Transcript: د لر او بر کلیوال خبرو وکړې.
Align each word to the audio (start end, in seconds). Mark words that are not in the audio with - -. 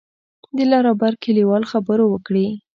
د 0.55 0.57
لر 0.71 0.83
او 0.91 0.95
بر 1.01 1.13
کلیوال 1.23 1.63
خبرو 1.71 2.05
وکړې. 2.09 2.47